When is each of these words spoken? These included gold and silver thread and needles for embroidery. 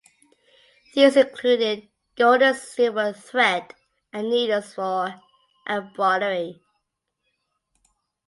These 0.95 1.15
included 1.15 1.87
gold 2.15 2.41
and 2.41 2.57
silver 2.57 3.13
thread 3.13 3.75
and 4.11 4.31
needles 4.31 4.73
for 4.73 5.21
embroidery. 5.69 6.59